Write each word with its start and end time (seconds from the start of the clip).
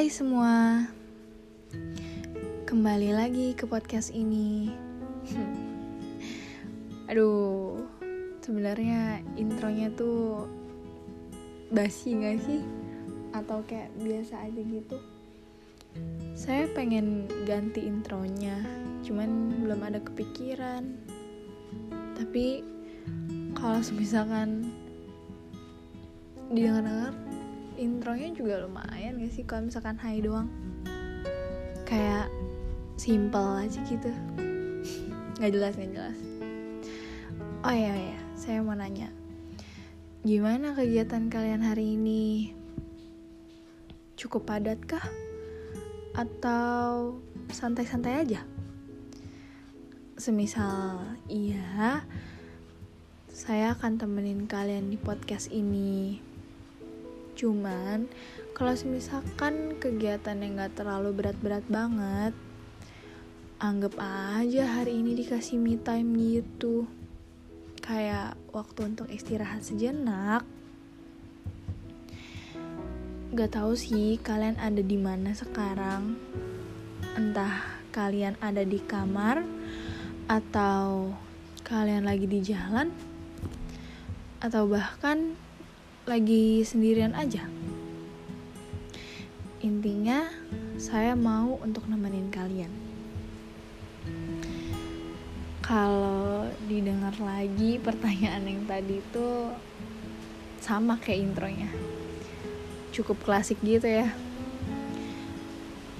Hai 0.00 0.08
semua, 0.08 0.88
kembali 2.64 3.12
lagi 3.12 3.52
ke 3.52 3.68
podcast 3.68 4.08
ini. 4.16 4.72
Aduh, 7.12 7.84
sebenarnya 8.40 9.20
intronya 9.36 9.92
tuh 9.92 10.48
basi 11.68 12.16
gak 12.16 12.40
sih? 12.48 12.64
Atau 13.36 13.60
kayak 13.68 13.92
biasa 14.00 14.40
aja 14.40 14.60
gitu? 14.64 14.96
Saya 16.32 16.64
pengen 16.72 17.28
ganti 17.44 17.84
intronya, 17.84 18.56
cuman 19.04 19.52
belum 19.52 19.84
ada 19.84 20.00
kepikiran. 20.00 20.96
Tapi 22.16 22.64
kalau 23.52 23.84
misalkan 23.92 24.64
didengar-dengar 26.48 27.12
intronya 27.80 28.28
juga 28.36 28.60
lumayan 28.60 29.16
gak 29.16 29.32
sih? 29.32 29.48
Kalau 29.48 29.64
misalkan 29.64 29.96
hai 30.04 30.20
doang. 30.20 30.52
Kayak 31.88 32.28
simple 33.00 33.64
aja 33.64 33.80
gitu. 33.88 34.12
Nggak 35.40 35.50
jelas 35.56 35.72
nggak 35.80 35.90
jelas. 35.96 36.18
Oh 37.64 37.72
iya 37.72 38.12
ya 38.12 38.18
saya 38.36 38.60
mau 38.60 38.76
nanya. 38.76 39.08
Gimana 40.20 40.76
kegiatan 40.76 41.32
kalian 41.32 41.64
hari 41.64 41.96
ini? 41.96 42.52
Cukup 44.20 44.44
padat 44.44 44.84
kah 44.84 45.08
atau 46.12 47.16
santai-santai 47.48 48.20
aja? 48.20 48.44
Semisal 50.20 51.16
iya 51.32 52.04
saya 53.32 53.72
akan 53.72 53.96
temenin 53.96 54.44
kalian 54.44 54.92
di 54.92 55.00
podcast 55.00 55.48
ini 55.48 56.29
Cuman 57.40 58.04
kalau 58.52 58.76
misalkan 58.92 59.80
kegiatan 59.80 60.36
yang 60.36 60.60
gak 60.60 60.76
terlalu 60.76 61.16
berat-berat 61.16 61.64
banget, 61.72 62.36
anggap 63.56 63.96
aja 63.96 64.68
hari 64.68 65.00
ini 65.00 65.16
dikasih 65.16 65.56
me 65.56 65.80
time 65.80 66.20
gitu. 66.20 66.84
Kayak 67.80 68.36
waktu 68.52 68.92
untuk 68.92 69.08
istirahat 69.08 69.64
sejenak. 69.64 70.44
Gak 73.32 73.56
tahu 73.56 73.72
sih 73.72 74.20
kalian 74.20 74.60
ada 74.60 74.84
di 74.84 75.00
mana 75.00 75.32
sekarang. 75.32 76.20
Entah 77.16 77.80
kalian 77.88 78.36
ada 78.44 78.68
di 78.68 78.84
kamar 78.84 79.40
atau 80.28 81.16
kalian 81.64 82.04
lagi 82.04 82.28
di 82.28 82.44
jalan 82.44 82.92
atau 84.44 84.68
bahkan 84.68 85.40
lagi 86.10 86.66
sendirian 86.66 87.14
aja. 87.14 87.46
Intinya, 89.62 90.26
saya 90.74 91.14
mau 91.14 91.54
untuk 91.62 91.86
nemenin 91.86 92.34
kalian. 92.34 92.72
Kalau 95.62 96.50
didengar 96.66 97.14
lagi 97.22 97.78
pertanyaan 97.86 98.42
yang 98.42 98.66
tadi 98.66 98.98
itu 98.98 99.54
sama 100.58 100.98
kayak 100.98 101.30
intronya. 101.30 101.70
Cukup 102.90 103.22
klasik 103.22 103.62
gitu 103.62 103.86
ya. 103.86 104.10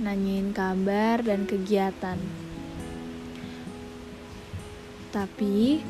Nanyain 0.00 0.56
kabar 0.56 1.20
dan 1.20 1.44
kegiatan. 1.44 2.16
Tapi 5.12 5.84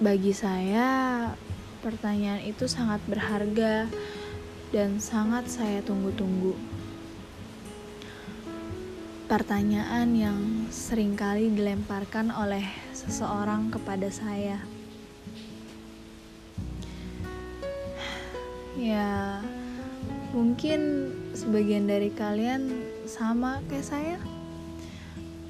bagi 0.00 0.32
saya 0.32 1.28
Pertanyaan 1.82 2.46
itu 2.46 2.70
sangat 2.70 3.02
berharga 3.10 3.90
dan 4.70 5.02
sangat 5.02 5.50
saya 5.50 5.82
tunggu-tunggu. 5.82 6.54
Pertanyaan 9.26 10.14
yang 10.14 10.38
sering 10.70 11.18
kali 11.18 11.50
dilemparkan 11.50 12.30
oleh 12.30 12.62
seseorang 12.94 13.74
kepada 13.74 14.14
saya. 14.14 14.62
Ya, 18.78 19.42
mungkin 20.30 21.10
sebagian 21.34 21.90
dari 21.90 22.14
kalian 22.14 22.78
sama 23.10 23.58
kayak 23.66 23.86
saya. 23.90 24.18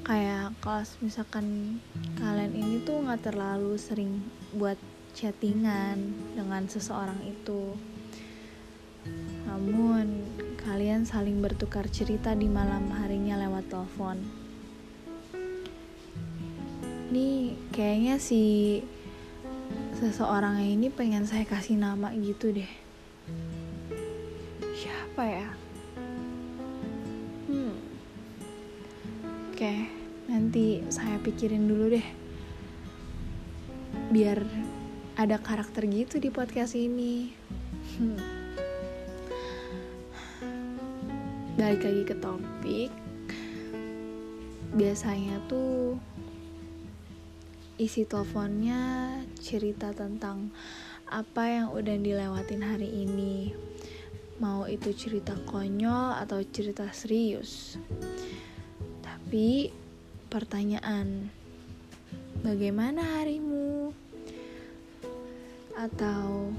Kayak 0.01 0.57
kalau 0.65 0.81
misalkan 1.05 1.77
kalian 2.17 2.57
ini 2.57 2.81
tuh 2.81 3.05
nggak 3.05 3.21
terlalu 3.29 3.77
sering 3.77 4.17
buat 4.57 4.81
chattingan 5.13 6.13
dengan 6.33 6.65
seseorang 6.65 7.21
itu. 7.29 7.77
Namun, 9.45 10.25
kalian 10.65 11.05
saling 11.05 11.37
bertukar 11.37 11.85
cerita 11.93 12.33
di 12.33 12.49
malam 12.49 12.89
harinya 12.89 13.37
lewat 13.37 13.69
telepon. 13.69 14.17
Ini 17.13 17.53
kayaknya 17.69 18.17
si 18.17 18.81
seseorang 20.01 20.59
ini 20.65 20.89
pengen 20.89 21.29
saya 21.29 21.45
kasih 21.45 21.77
nama 21.77 22.09
gitu 22.17 22.49
deh. 22.49 22.71
Siapa 24.73 25.23
ya? 25.29 25.49
Hmm. 27.47 27.77
Oke, 29.53 29.73
nanti 30.25 30.81
saya 30.89 31.21
pikirin 31.21 31.69
dulu 31.69 31.93
deh. 31.93 32.07
Biar 34.09 34.41
ada 35.13 35.37
karakter 35.37 35.85
gitu 35.85 36.17
di 36.17 36.33
podcast 36.33 36.73
ini. 36.73 37.29
Hmm. 38.01 38.17
Balik 41.53 41.85
lagi 41.85 42.03
ke 42.09 42.15
topik. 42.17 42.91
Biasanya 44.73 45.37
tuh 45.45 46.01
isi 47.77 48.09
teleponnya 48.09 49.21
cerita 49.37 49.93
tentang 49.93 50.49
apa 51.05 51.45
yang 51.45 51.67
udah 51.69 51.93
dilewatin 51.93 52.65
hari 52.65 52.89
ini. 53.05 53.53
Mau 54.41 54.65
itu 54.65 54.97
cerita 54.97 55.37
konyol 55.45 56.17
atau 56.25 56.41
cerita 56.41 56.89
serius. 56.89 57.77
Tapi 59.05 59.69
pertanyaan, 60.33 61.29
bagaimana 62.41 63.21
harimu? 63.21 63.62
Atau 65.73 66.53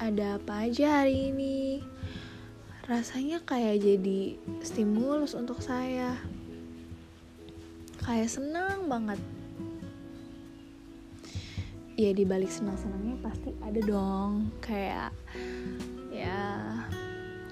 ada 0.00 0.40
apa 0.40 0.70
aja 0.70 1.02
hari 1.04 1.34
ini? 1.34 1.84
Rasanya 2.88 3.44
kayak 3.46 3.84
jadi 3.84 4.34
stimulus 4.64 5.36
untuk 5.36 5.62
saya. 5.62 6.18
Kayak 8.02 8.32
senang 8.32 8.90
banget. 8.90 9.20
Ya 11.94 12.10
dibalik 12.16 12.48
senang-senangnya 12.48 13.20
pasti 13.20 13.52
ada 13.60 13.80
dong. 13.84 14.50
Kayak 14.58 15.14
ya 16.10 16.42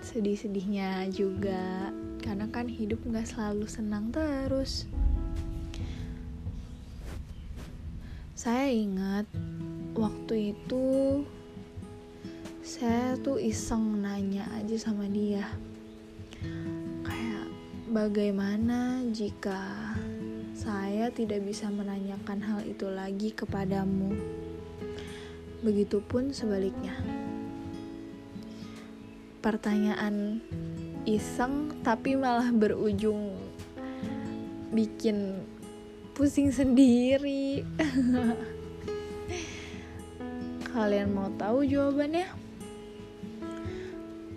sedih-sedihnya 0.03 1.13
juga. 1.15 1.93
Karena 2.19 2.51
kan 2.51 2.67
hidup 2.67 3.05
nggak 3.07 3.29
selalu 3.29 3.69
senang 3.69 4.11
terus. 4.11 4.91
Saya 8.35 8.73
ingat 8.73 9.29
waktu 9.99 10.55
itu 10.55 10.87
saya 12.63 13.19
tuh 13.19 13.43
iseng 13.43 13.99
nanya 13.99 14.47
aja 14.55 14.79
sama 14.79 15.11
dia. 15.11 15.43
Kayak 17.03 17.51
bagaimana 17.91 19.03
jika 19.11 19.59
saya 20.55 21.11
tidak 21.11 21.43
bisa 21.43 21.67
menanyakan 21.67 22.39
hal 22.39 22.61
itu 22.63 22.87
lagi 22.87 23.35
kepadamu? 23.35 24.15
Begitupun 25.67 26.31
sebaliknya. 26.31 26.95
Pertanyaan 29.43 30.39
iseng 31.09 31.75
tapi 31.83 32.15
malah 32.15 32.55
berujung 32.55 33.35
bikin 34.71 35.43
pusing 36.13 36.53
sendiri 36.53 37.65
Kalian 40.79 41.11
mau 41.11 41.27
tahu 41.35 41.67
jawabannya? 41.67 42.31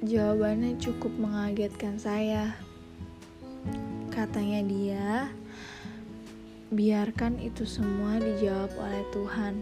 Jawabannya 0.02 0.74
cukup 0.82 1.14
mengagetkan 1.14 2.02
saya. 2.02 2.58
Katanya 4.10 4.66
dia, 4.66 5.30
biarkan 6.74 7.38
itu 7.38 7.62
semua 7.70 8.18
dijawab 8.18 8.74
oleh 8.74 9.06
Tuhan. 9.14 9.54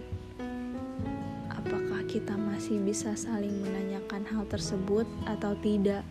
Apakah 1.51 2.07
kita 2.07 2.39
masih 2.39 2.79
bisa 2.79 3.11
saling 3.11 3.59
menanyakan 3.59 4.23
hal 4.31 4.47
tersebut 4.47 5.03
atau 5.27 5.59
tidak? 5.59 6.07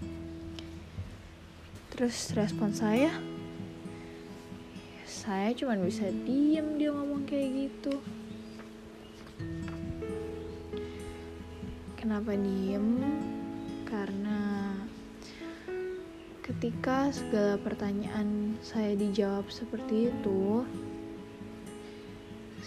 Terus 1.96 2.28
respon 2.36 2.76
saya, 2.76 3.16
saya 5.08 5.48
cuma 5.56 5.80
bisa 5.80 6.12
diem 6.28 6.76
dia 6.76 6.92
ngomong 6.92 7.24
kayak 7.24 7.72
gitu. 7.72 8.17
Kenapa 11.98 12.30
diem? 12.30 13.02
Karena 13.82 14.70
ketika 16.46 17.10
segala 17.10 17.58
pertanyaan 17.58 18.54
saya 18.62 18.94
dijawab 18.94 19.50
seperti 19.50 20.06
itu, 20.06 20.62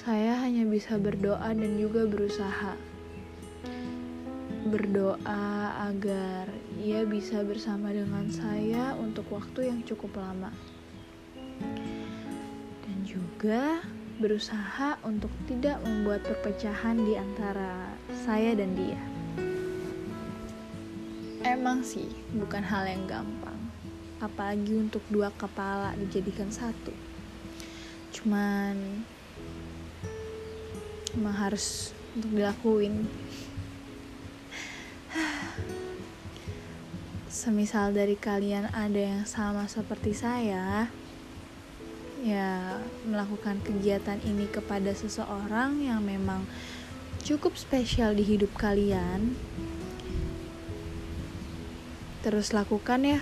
saya 0.04 0.36
hanya 0.44 0.68
bisa 0.68 1.00
berdoa 1.00 1.48
dan 1.56 1.80
juga 1.80 2.04
berusaha. 2.12 2.75
Berdoa 4.68 5.80
agar 5.88 6.51
ia 6.83 7.07
bisa 7.07 7.39
bersama 7.48 7.95
dengan 7.95 8.28
saya 8.28 9.00
untuk 9.00 9.31
waktu 9.31 9.72
yang 9.72 9.80
cukup 9.88 10.12
lama. 10.19 10.51
Dan 12.83 12.98
juga 13.07 13.80
berusaha 14.19 15.00
untuk 15.07 15.31
tidak 15.48 15.80
membuat 15.88 16.19
perpecahan 16.28 17.00
di 17.00 17.16
antara 17.16 17.95
saya 18.28 18.60
dan 18.60 18.75
dia. 18.75 19.11
Emang 21.62 21.86
sih, 21.86 22.10
bukan 22.34 22.66
hal 22.66 22.90
yang 22.90 23.06
gampang. 23.06 23.54
Apalagi 24.18 24.81
untuk 24.81 25.06
dua 25.13 25.30
kepala 25.30 25.94
dijadikan 25.94 26.50
satu. 26.50 26.90
Cuman 28.10 29.06
emang 31.13 31.38
harus 31.38 31.94
untuk 32.18 32.34
dilakuin. 32.34 33.06
Semisal 37.30 37.94
dari 37.94 38.18
kalian 38.18 38.66
ada 38.74 38.98
yang 38.98 39.30
sama 39.30 39.69
seperti 39.69 40.18
saya 40.18 40.90
ya 42.25 42.81
melakukan 43.06 43.62
kegiatan 43.62 44.18
ini 44.25 44.50
kepada 44.50 44.98
seseorang 44.98 45.78
yang 45.78 46.02
memang 46.02 46.42
cukup 47.22 47.54
spesial 47.54 48.18
di 48.18 48.25
hidup 48.25 48.50
kalian 48.57 49.38
terus 52.21 52.53
lakukan 52.53 53.06
ya. 53.06 53.21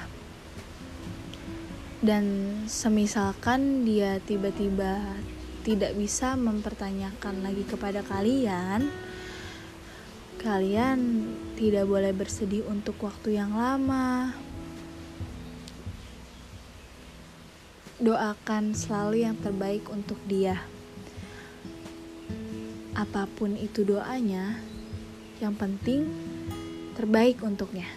Dan 1.99 2.55
semisalkan 2.67 3.83
dia 3.83 4.23
tiba-tiba 4.23 5.03
tidak 5.67 5.95
bisa 5.99 6.39
mempertanyakan 6.39 7.43
lagi 7.43 7.67
kepada 7.67 7.99
kalian 8.07 8.87
kalian 10.39 11.27
tidak 11.59 11.83
boleh 11.83 12.15
bersedih 12.15 12.63
untuk 12.71 12.95
waktu 13.03 13.35
yang 13.35 13.51
lama. 13.51 14.31
Doakan 17.99 18.71
selalu 18.71 19.27
yang 19.27 19.35
terbaik 19.35 19.91
untuk 19.91 20.15
dia. 20.23 20.63
Apa 22.95 23.27
pun 23.27 23.59
itu 23.59 23.83
doanya 23.83 24.63
yang 25.43 25.55
penting 25.59 26.07
terbaik 26.95 27.43
untuknya 27.43 27.87